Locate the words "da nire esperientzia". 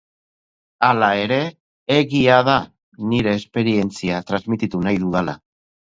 2.49-4.23